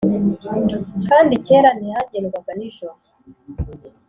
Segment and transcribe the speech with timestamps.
[1.09, 2.97] kandi kera ntihagendwaga ninjoro,